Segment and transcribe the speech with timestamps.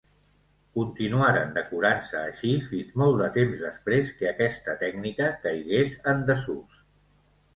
[0.77, 6.83] Continuaren decorant-se així fins molt de temps després que aquesta tècnica caigués en desús.